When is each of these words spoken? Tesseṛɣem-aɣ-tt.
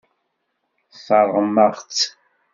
Tesseṛɣem-aɣ-tt. 0.91 2.01